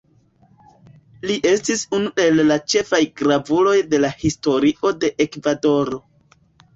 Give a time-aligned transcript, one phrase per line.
[1.31, 2.41] Li estis unu el
[2.73, 6.01] ĉefaj gravuloj de la Historio de Ekvadoro.